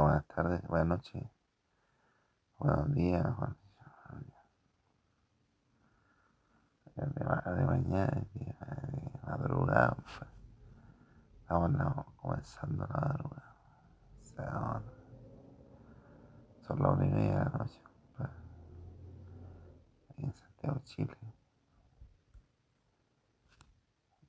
[0.00, 1.22] Buenas tardes, buenas noches,
[2.58, 3.56] buenos días, buenos
[6.96, 10.30] días de, ma- de mañana, de, de madrugada, pues.
[11.40, 13.56] Estamos no, comenzando la madrugada.
[14.22, 14.82] O sea,
[16.66, 17.80] son las una y media de la noche,
[18.16, 18.30] pues,
[20.18, 21.16] en Santiago, Chile.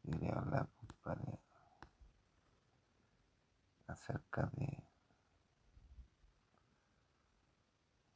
[0.03, 0.67] Quería hablar,
[3.87, 4.83] acerca de,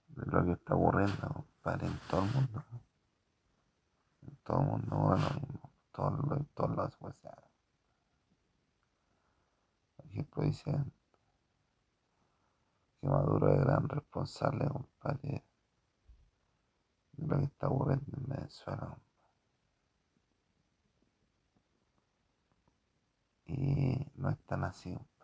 [0.08, 2.64] de lo que está ocurriendo, compadre, en todo el mundo.
[4.22, 5.72] En todo el mundo mismo.
[5.92, 7.16] Todo, en todos lados, pues.
[9.96, 10.92] Por ejemplo, dicen
[13.00, 15.44] que Maduro es gran responsable, compadre,
[17.14, 18.98] de lo que está ocurriendo en Venezuela.
[23.48, 25.16] Y no es tan así, compadre.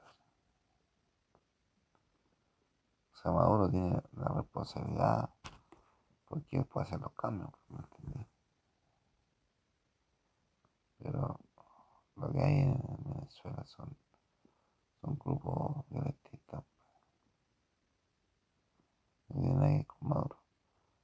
[3.14, 5.30] O sea, Maduro tiene la responsabilidad
[6.28, 7.52] porque puede hacer los cambios.
[10.98, 11.40] Pero
[12.16, 13.98] lo que hay en Venezuela son,
[15.02, 16.64] son grupos violentistas,
[19.30, 20.38] no tiene nada con Maduro.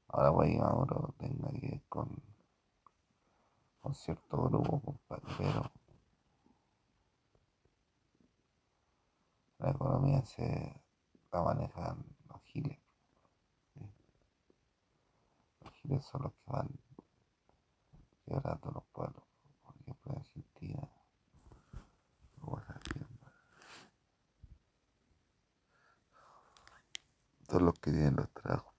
[0.10, 2.24] Ahora puede que Maduro tenga que ver con,
[3.82, 5.72] con cierto grupo, compadre, pero
[9.60, 10.82] la economía se
[11.32, 12.78] la manejan los giles.
[13.76, 13.90] ¿sí?
[15.88, 16.68] Giles son los que van
[18.26, 19.24] quebrando los pueblos.
[19.64, 20.90] Por ejemplo, en Argentina,
[27.48, 28.74] todos los que tienen los trabajos,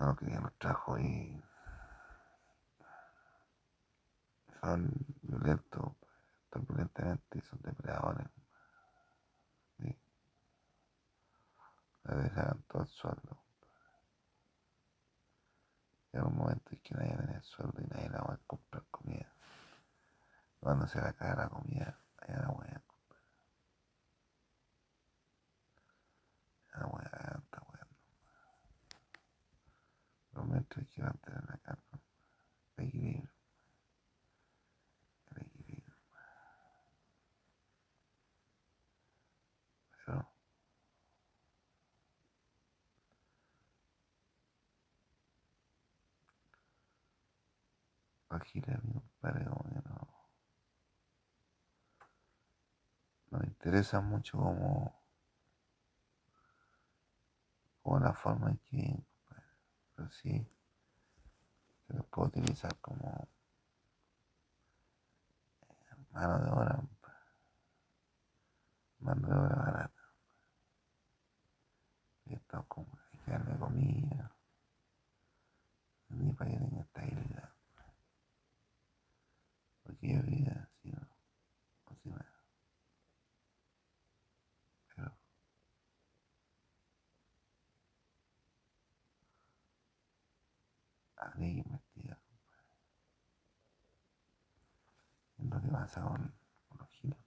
[0.00, 1.42] no los que tienen los trabajos y
[4.60, 4.90] son
[5.22, 5.92] violentos,
[6.50, 8.26] actúan violentamente y son depredadores.
[12.04, 13.42] Todo el sueldo.
[16.12, 18.84] Llega un momento en que nadie tiene el sueldo y nadie la va a comprar
[18.90, 19.32] comida.
[20.60, 23.22] Cuando se le cae la comida, allá la voy a comprar.
[26.72, 27.86] Ya la voy a tanta weá.
[30.30, 32.00] Pero mientras hay que mantener la calma,
[32.76, 33.30] el equilibrio,
[35.30, 35.94] el equilibrio.
[40.06, 40.28] Pero
[48.82, 50.08] mi compadre como que no,
[53.30, 54.94] no me interesa mucho como,
[57.82, 59.06] como la forma en que.
[59.94, 60.46] Pero sí
[61.86, 63.28] se los puedo utilizar como
[66.10, 66.80] mano de obra,
[69.00, 70.02] mano de obra barata.
[72.26, 74.30] Y esto como que darle comida,
[76.08, 77.54] ni para que tenga estabilidad.
[80.04, 81.08] Porque yo vivía así, ¿no?
[81.86, 82.26] O sin nada.
[84.94, 85.16] Pero
[91.16, 92.18] habría que investigar
[95.38, 96.34] lo que pasa con,
[96.78, 97.18] los giles.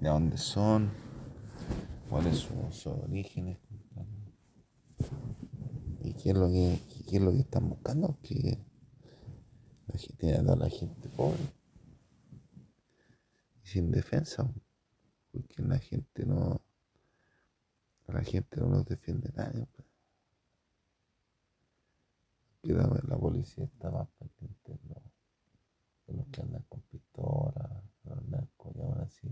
[0.00, 0.90] De dónde son,
[2.08, 3.58] cuáles son sus orígenes,
[6.00, 8.67] y qué es lo que, qué es lo que están buscando, que
[9.92, 11.42] la gente, a toda la gente pobre
[13.62, 14.50] y sin defensa,
[15.32, 16.60] porque la gente no,
[18.06, 19.66] la gente no los defiende nadie.
[19.74, 19.88] pues.
[22.62, 25.02] Que la, policía está más pendiente de los,
[26.06, 29.28] de los que andan con pistolas, los narcos, y aún así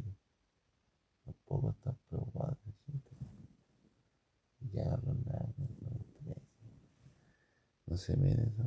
[1.24, 3.10] tampoco están preocupados de gente.
[4.60, 5.66] Y que hagan los narcos,
[7.86, 8.64] no se meten esa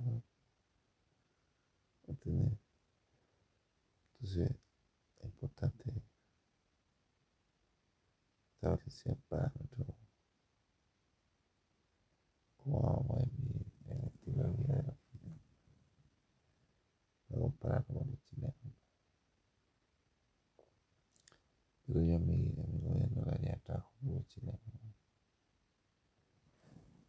[2.32, 2.42] weá.
[2.42, 2.60] ¿Entendés?
[4.22, 4.58] Entonces,
[5.18, 6.04] es importante
[8.54, 9.88] establecer parámetros
[12.58, 15.42] cómo vamos a vivir el estilo de vida de los chilenos.
[17.30, 18.56] No compararlo con los chilenos.
[21.86, 24.60] Pero yo a mi, a mi gobierno le haría trabajo con los chilenos.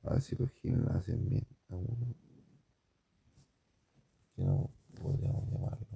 [0.04, 1.46] A ver si los lo hacen bien.
[1.68, 2.16] Algunos
[4.34, 4.70] que no
[5.00, 5.86] podríamos llamarlo.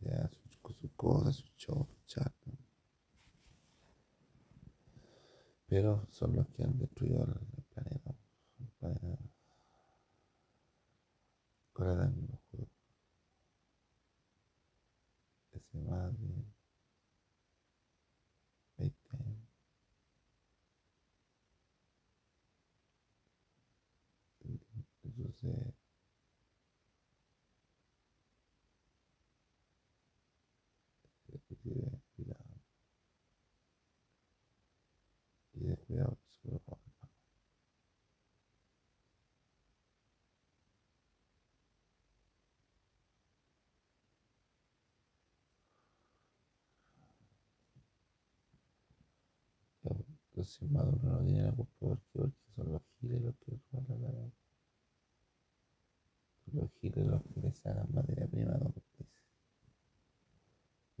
[0.00, 2.30] Ya, sus, sus cosas, sus shows, sus chat.
[2.44, 2.58] ¿no?
[5.66, 7.32] Pero son los que han destruido el,
[7.72, 8.16] planeta el
[12.10, 12.68] mismo juego.
[15.54, 16.44] hace más de
[18.76, 19.48] 20 años.
[25.02, 25.74] Entonces,
[31.49, 32.44] y de cuidado.
[35.54, 35.66] Y
[50.30, 54.30] Entonces Maduro no tiene la culpa porque, porque son los giles los que roban la.
[56.52, 57.62] Los giles los que les
[57.92, 58.72] materia prima a los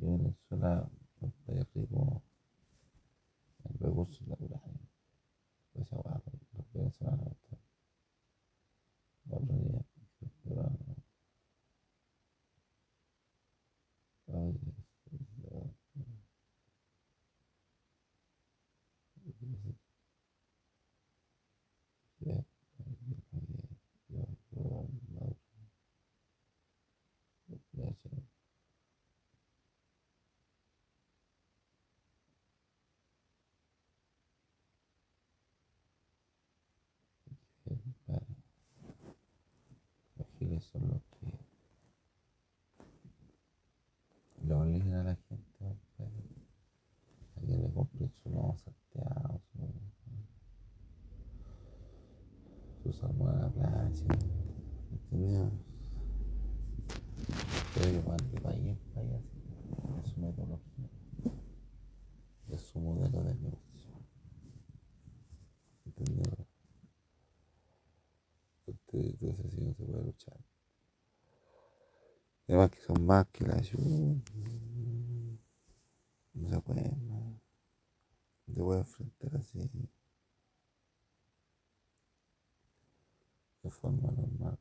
[0.00, 2.22] Y Venezuela es un país rico
[3.64, 4.80] en recursos naturales.
[5.72, 6.22] Pues esa hueá,
[6.54, 7.58] los venezolanos están.
[9.26, 9.84] El otro día,
[10.22, 10.96] el peruano.
[14.32, 14.58] Ay,
[40.60, 41.26] Giles son los que
[44.46, 45.74] le obligan a la gente a
[47.40, 49.58] que le compren su lomo salteado, su,
[52.82, 54.04] su salmón a la plancha,
[54.92, 55.50] ¿entendido?
[57.74, 59.24] Pero van de país en país
[60.04, 60.90] es su metodología,
[62.48, 63.94] es su modelo de negocio,
[65.86, 66.50] ¿entendido?
[68.66, 70.49] Entonces así no se puede luchar.
[72.50, 74.20] Además que son más que la ayuda.
[76.34, 77.40] No se puede, no.
[78.48, 79.70] No se puede enfrentar así.
[83.62, 84.58] De forma normal.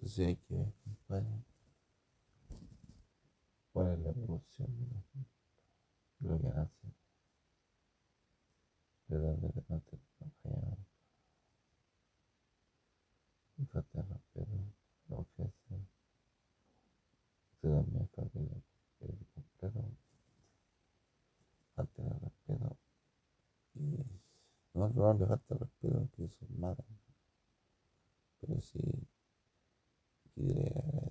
[0.00, 0.72] Entonces hay que ver,
[3.70, 5.30] cuál es la evolución de la gente,
[6.20, 6.86] de lo que nace,
[9.08, 10.76] de dónde nace la falla,
[13.58, 14.72] y falta de respeto,
[15.10, 15.76] la ofensa,
[17.60, 18.62] se también falta el
[19.00, 19.18] el
[21.74, 22.76] falta de respeto,
[23.74, 23.80] y
[24.72, 26.84] no, no le falta el respeto, que eso mata,
[28.40, 28.80] pero sí
[30.36, 31.09] 对。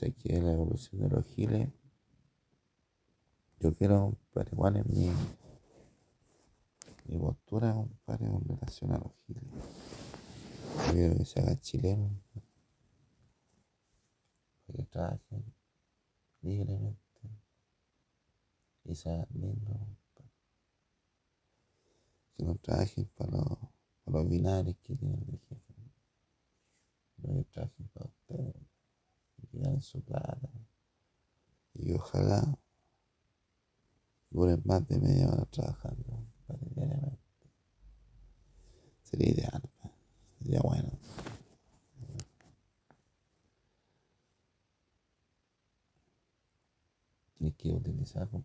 [0.00, 1.68] Aquí es la evolución de los giles.
[3.60, 5.10] Yo quiero, compadre, igual en mi,
[7.04, 9.44] mi postura, compadre, con relación a los giles.
[10.86, 12.10] Yo quiero que se hagan chilenos,
[14.66, 15.54] para que trabajen
[16.40, 17.00] libremente
[18.84, 19.76] y sean lindos.
[22.34, 23.58] Que no trabajen para los,
[24.04, 25.74] para los binarios que tienen de jefe.
[27.18, 28.71] No que trabajen para ustedes
[29.52, 30.48] ganen su plata.
[31.74, 32.58] Y ojalá
[34.30, 36.24] duren más de media hora trabajando
[36.74, 37.18] diariamente.
[39.02, 39.62] Sería ideal,
[40.38, 40.90] sería bueno.
[47.38, 48.44] Tienes que utilizar para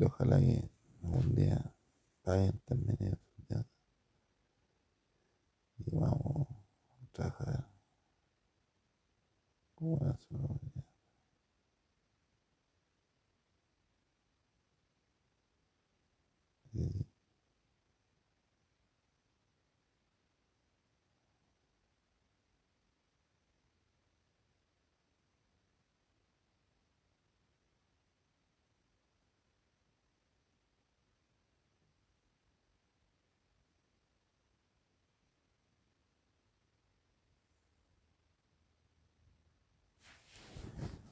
[0.00, 0.70] giros, ojalá que
[1.02, 1.74] algún día
[2.22, 3.18] paguen también ellos
[5.86, 7.64] y vamos a trabajar
[9.74, 10.84] como una sola unidad.
[16.72, 17.06] Sí.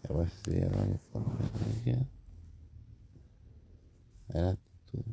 [0.08, 2.06] A ver si ya no hay forma de energía.
[4.30, 5.04] Adelante tú.